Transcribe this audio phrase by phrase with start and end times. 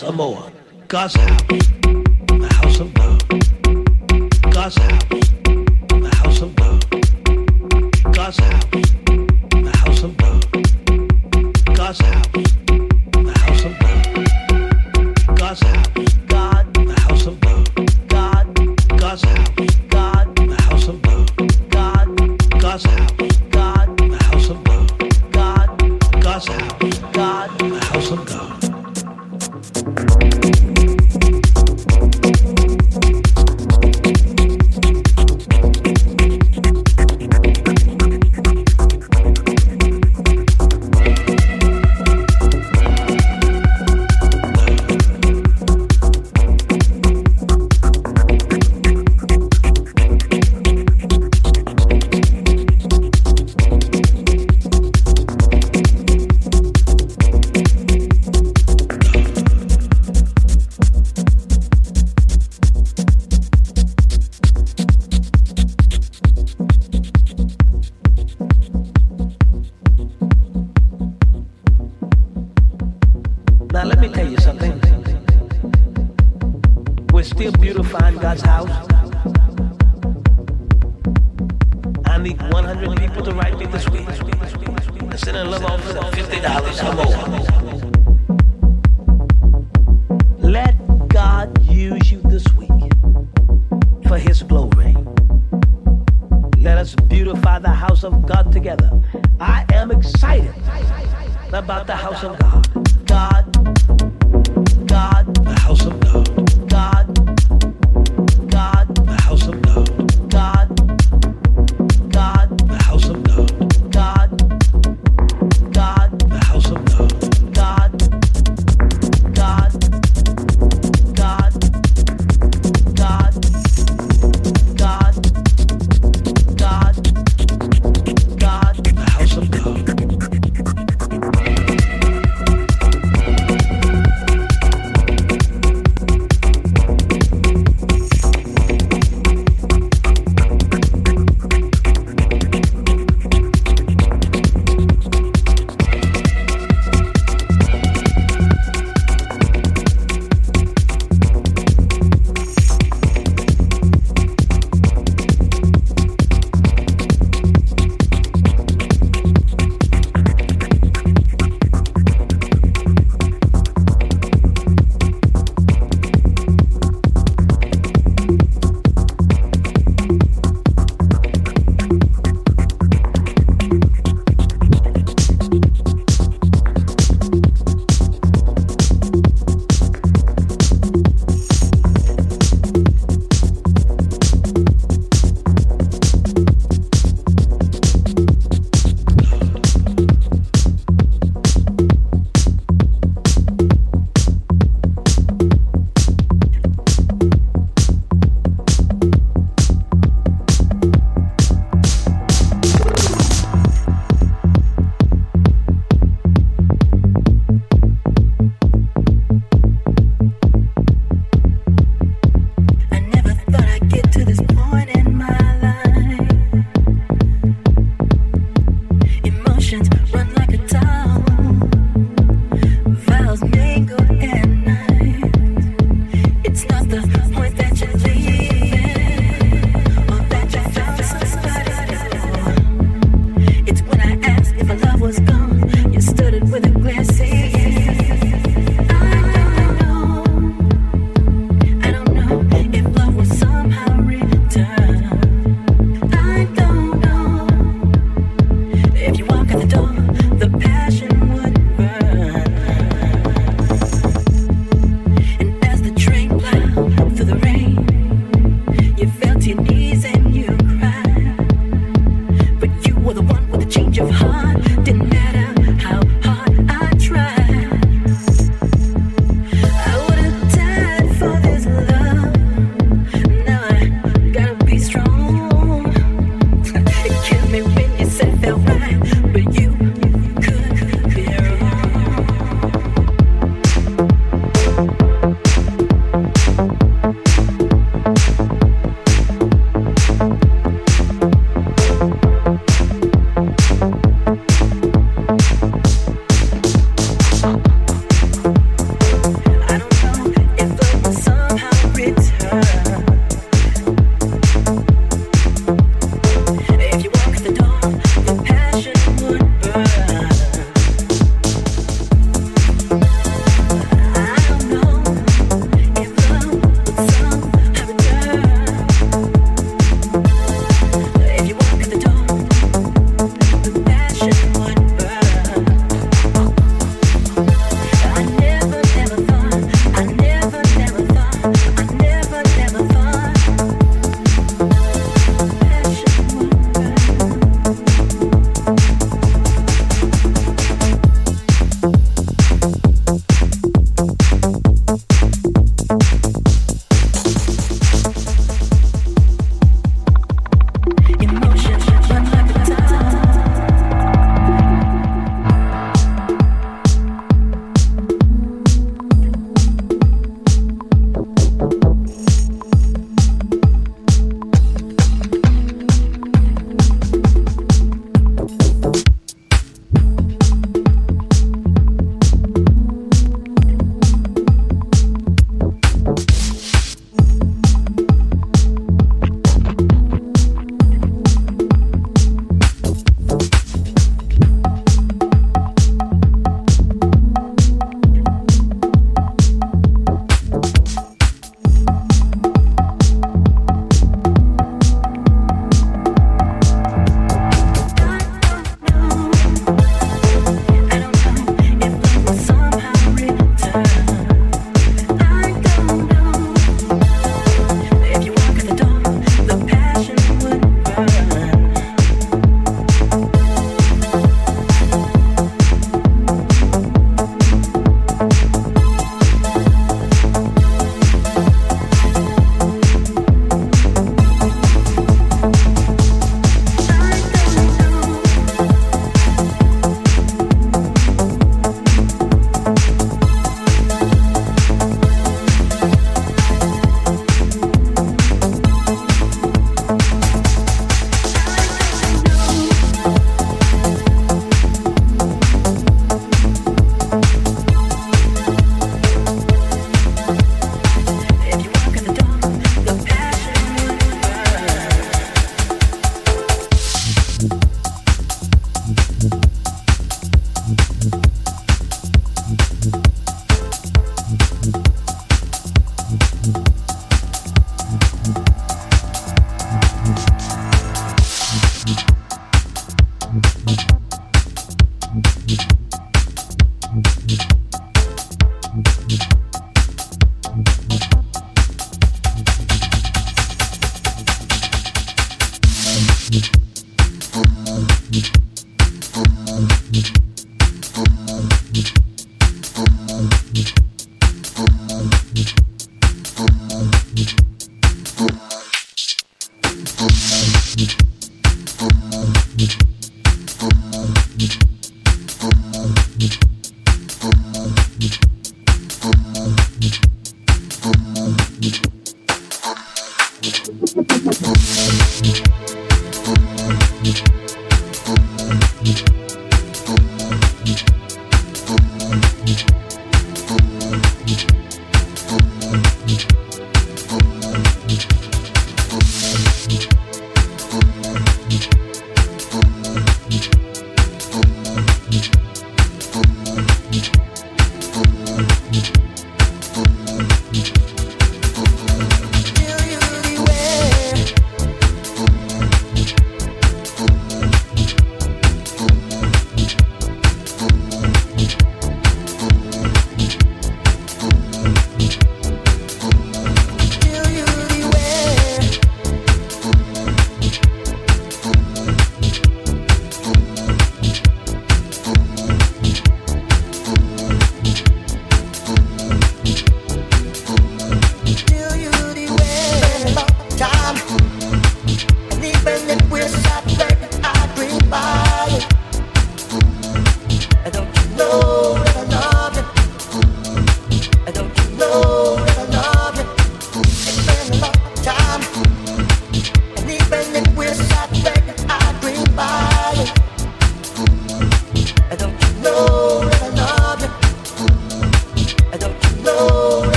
[0.00, 0.25] Fifty dollars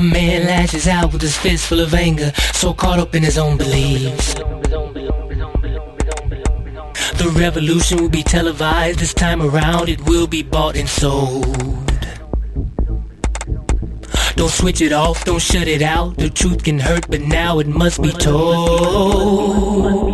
[0.00, 3.36] A man lashes out with his fist full of anger, so caught up in his
[3.36, 4.32] own beliefs.
[7.12, 11.54] The revolution will be televised this time around, it will be bought and sold.
[14.36, 16.16] Don't switch it off, don't shut it out.
[16.16, 20.09] The truth can hurt, but now it must be told.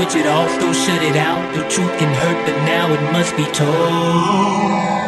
[0.00, 1.54] switch it off, don't shut it out.
[1.54, 5.00] The truth can hurt, but now it must be told.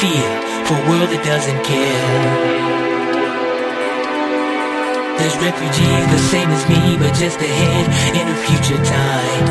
[0.00, 0.32] feel
[0.64, 2.08] for a world that doesn't care.
[5.20, 7.84] There's refugees the same as me, but just ahead
[8.16, 9.44] in a future time.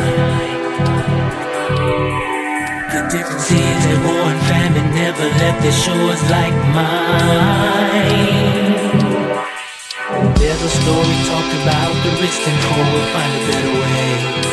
[2.89, 8.09] The difference is that war and famine never left their shores like mine.
[10.33, 14.49] There's a story talked about the rich and poor will find a better way.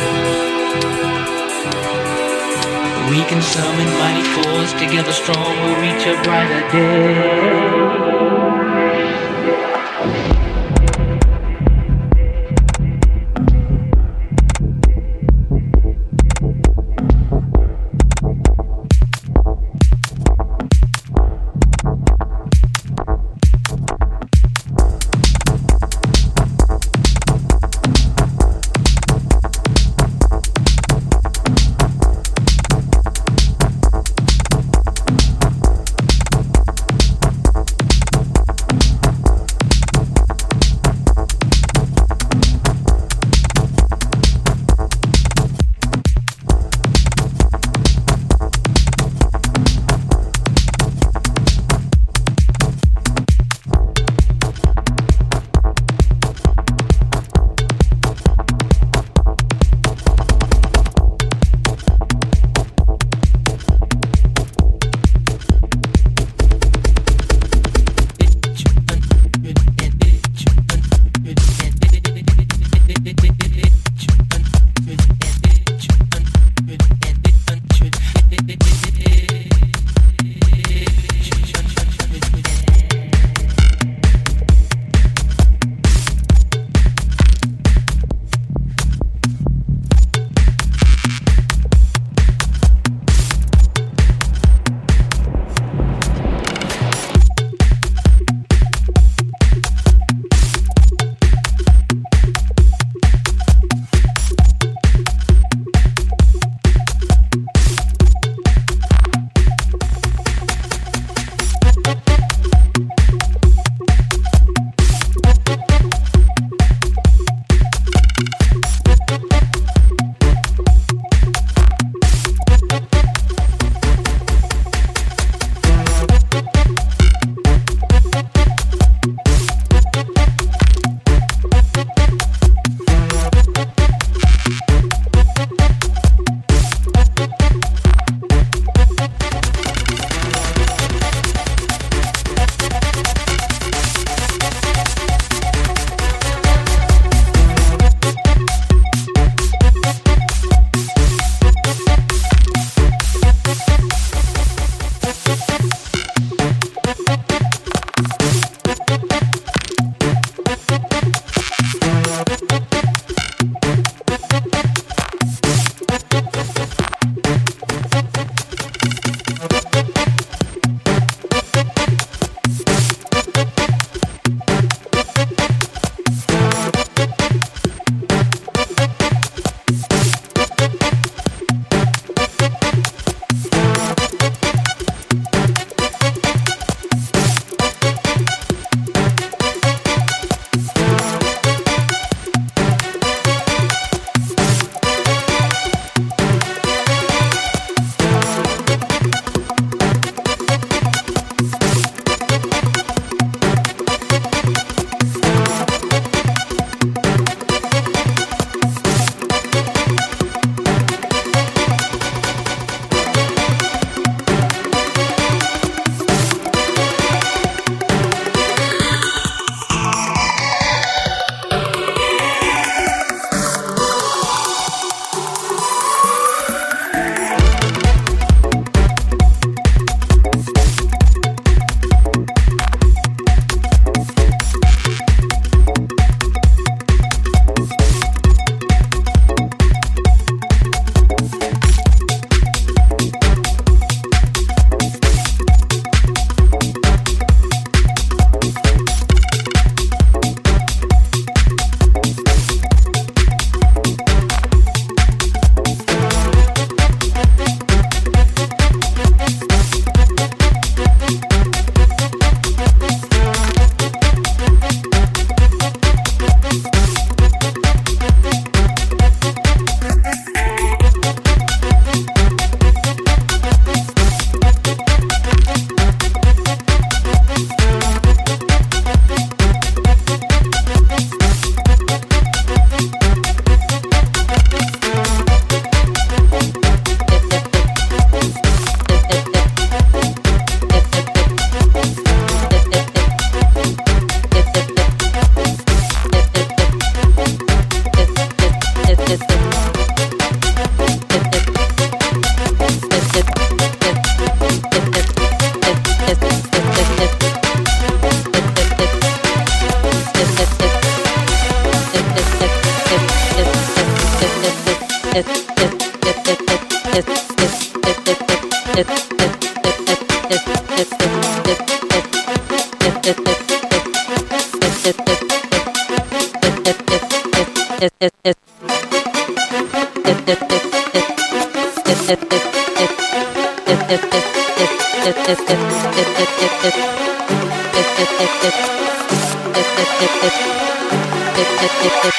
[3.09, 8.46] We can summon mighty force, together strong we'll reach a brighter day.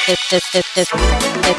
[0.09, 1.58] it, it, it, it, it.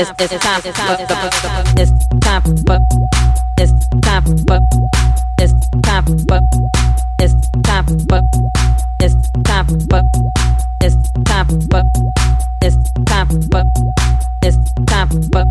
[0.00, 1.30] It's time it's time it's time
[1.76, 2.82] it's time but
[3.58, 4.62] it's time but
[5.38, 5.52] it's
[5.82, 6.42] time but
[7.18, 8.24] it's time but
[9.00, 9.14] it's
[9.44, 10.04] time but
[10.80, 11.84] it's time but
[12.62, 13.66] it's time but
[14.42, 15.46] it's time but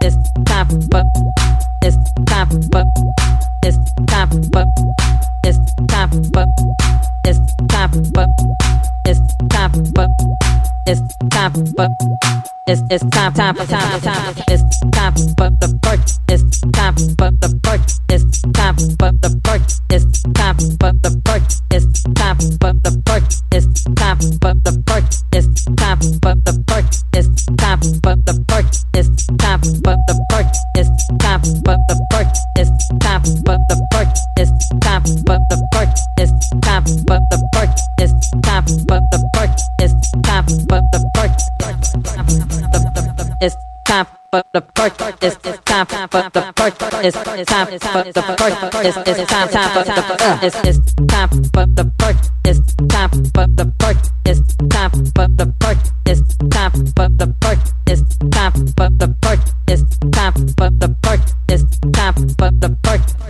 [0.00, 1.06] it's time but
[1.82, 2.86] it's time but
[3.62, 4.66] it's time but
[5.44, 6.48] it's time but
[7.24, 8.28] it's time but
[9.04, 10.10] it's time but
[10.86, 11.90] it's time but
[12.66, 13.04] it's it's
[13.56, 14.07] time time time
[46.10, 46.74] for the perk.
[47.04, 48.06] It's, time for the perk.
[48.06, 50.24] It's, time for the perk.
[50.42, 52.16] It's, time for the perk.
[52.44, 53.96] It's time for the perk.
[54.24, 55.78] It's time for the perk.
[56.06, 56.72] It's time
[57.18, 57.37] the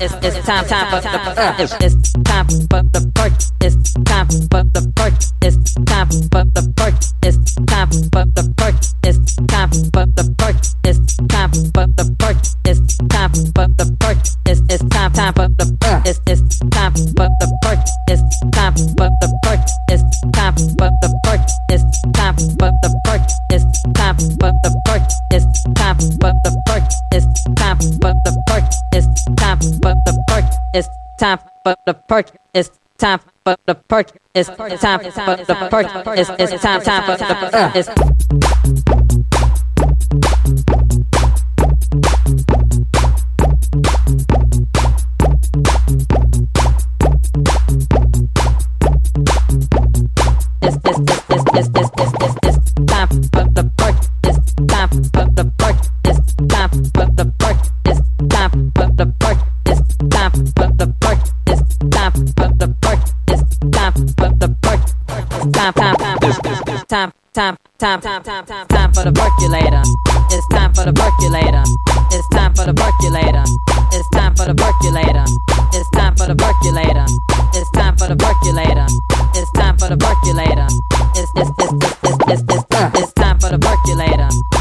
[0.01, 1.59] It's it's time time for the perk.
[1.59, 3.33] It's it's time for the perk.
[3.61, 5.15] It's time for the perk.
[5.43, 6.95] It's time for the perk.
[7.27, 8.75] It's time for the perk.
[9.03, 10.57] It's time for the perk.
[10.85, 12.39] It's time for the perk.
[12.65, 14.19] It's time for the perk.
[14.47, 16.07] It's it's time time for the perk.
[16.07, 17.83] It's it's time for the perk.
[18.07, 18.23] It's
[18.55, 19.67] time for the perk.
[19.91, 21.43] It's time for the perk.
[21.75, 21.83] It's
[22.15, 23.27] time for the perk.
[23.51, 25.03] It's time for the perk.
[25.35, 26.87] It's time for the perk.
[27.11, 28.71] It's time for the perk.
[28.93, 30.45] It's time for the perk.
[30.75, 30.89] It's
[31.19, 32.31] time for the perk.
[32.55, 34.11] It's time for the perk.
[34.35, 35.87] It's time for the perk.
[36.19, 37.77] It's it's time time for the perk.
[37.77, 37.87] Is
[50.83, 53.97] this this it's this this is this it's time, for the perk.
[54.25, 54.91] It's time,
[65.53, 67.13] time, time, time, time, time
[67.79, 69.83] time, time, time, time, time for the percolator.
[70.35, 71.63] It's time for the percolator.
[72.11, 73.45] It's time for the percolator.
[73.95, 75.25] It's time for the percolator.
[75.73, 77.07] It's time for the percolator.
[77.55, 78.87] It's time for the percolator.
[79.39, 80.67] It's time for the percolator.
[81.15, 81.73] It's it's it's
[82.03, 84.58] it's it's it's it's time for the percolator.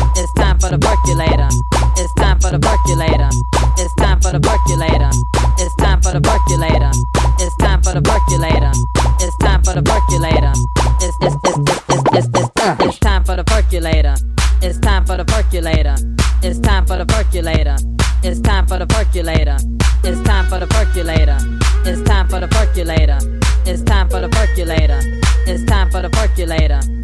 [15.58, 15.96] percolator.
[16.44, 17.78] It's time for the percolator.
[18.24, 19.58] It's time for the percolator.
[20.04, 21.38] It's time for the percolator.
[21.86, 23.18] It's time for the percolator.
[23.66, 25.00] It's time for the percolator.
[25.48, 26.97] It's time for the percolator.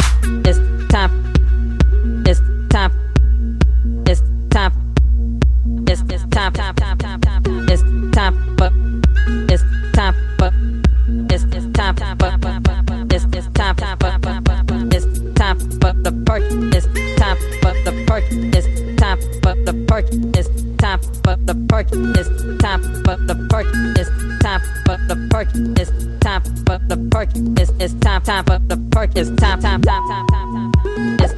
[18.13, 18.25] park.
[18.29, 18.67] It's
[19.01, 20.05] time for the park.
[20.37, 21.87] It's time for the park.
[21.91, 22.29] It's
[22.61, 23.65] time for the park.
[23.97, 24.09] It's
[24.43, 25.47] time for the park.
[25.81, 27.29] It's time for the park.
[27.57, 29.11] It's it's time time for the park.
[29.15, 31.17] It's time time time time time time.
[31.23, 31.33] It's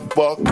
[0.00, 0.43] the fuck?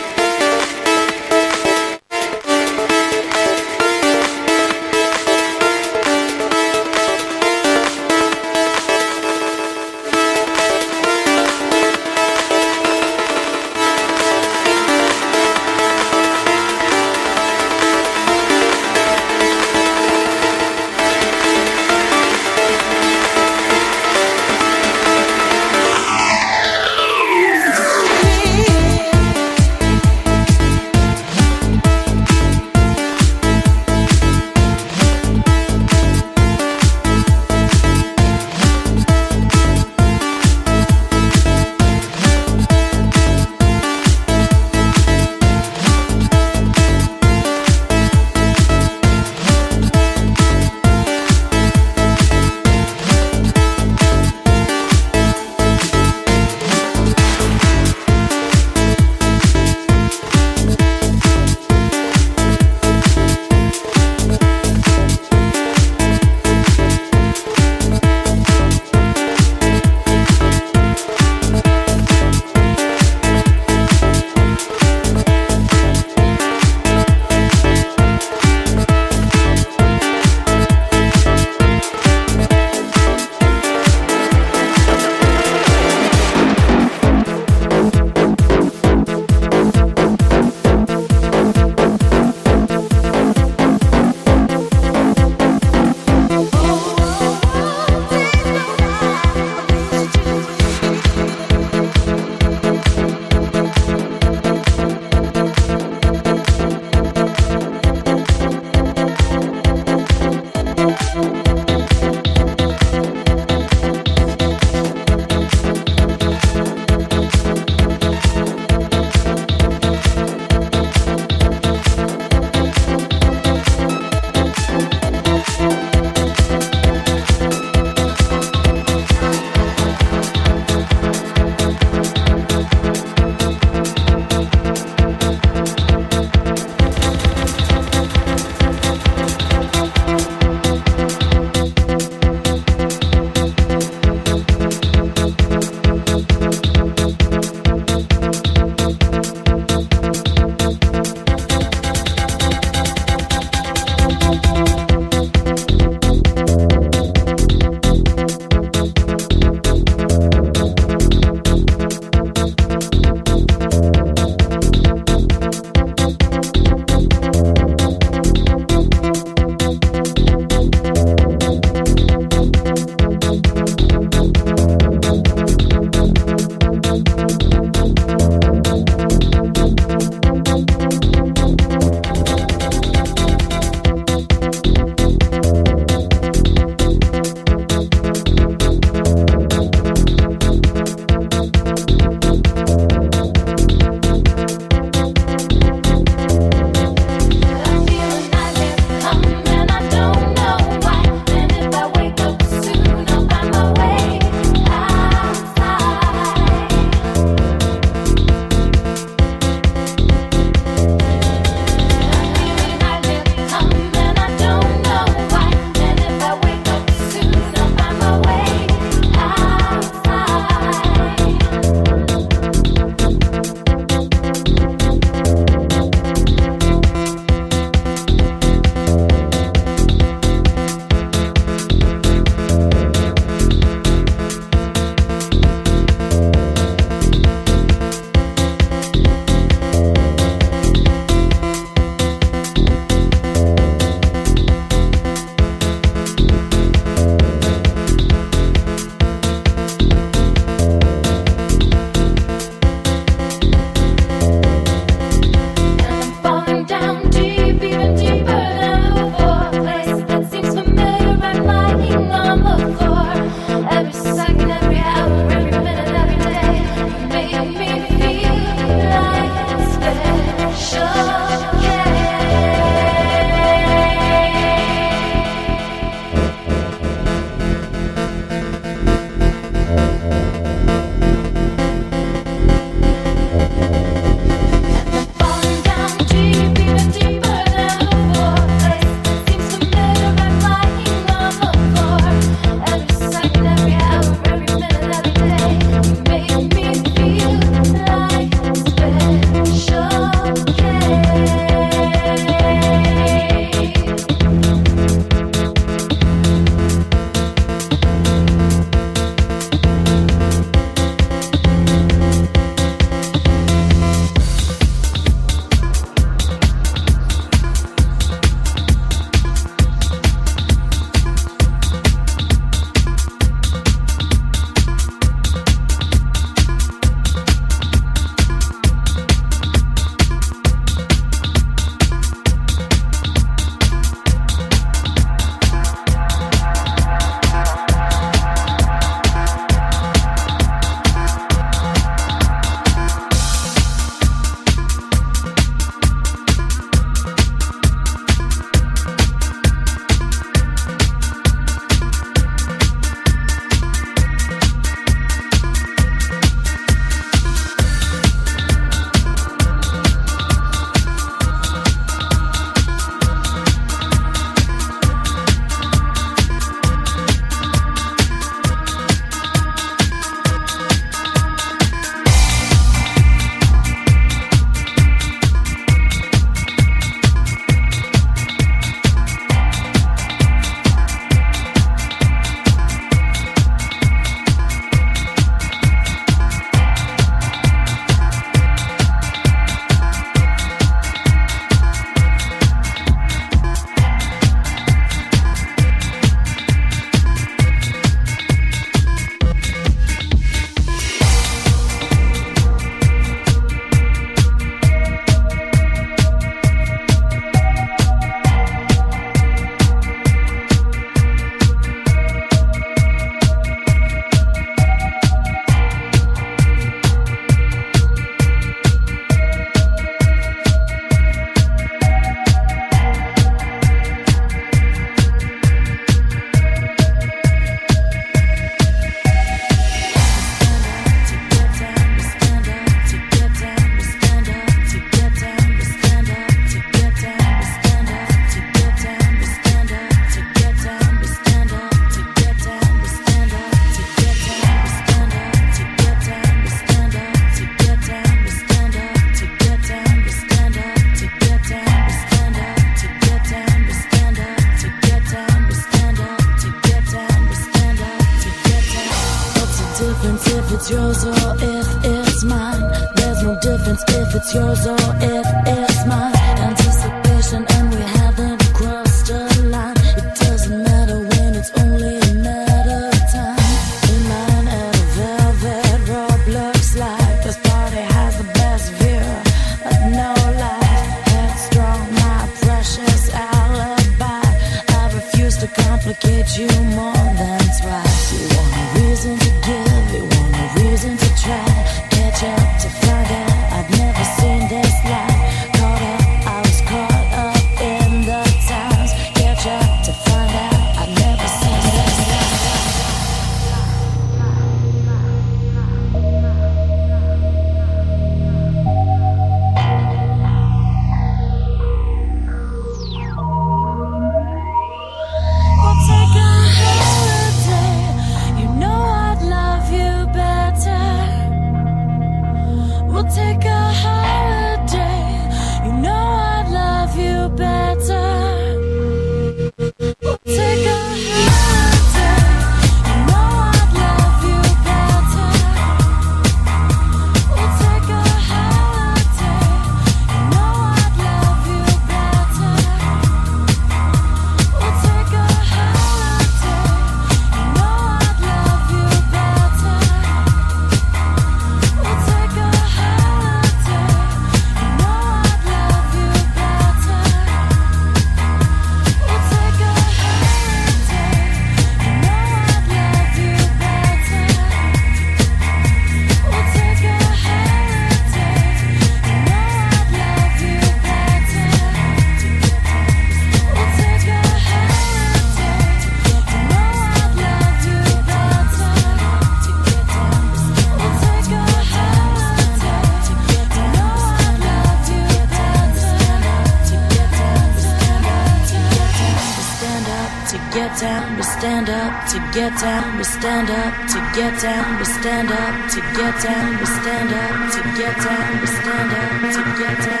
[592.33, 596.65] get down, we stand up, to get down, we stand up, to get down, we
[596.65, 600.00] stand up, to get down, we stand up, to get down.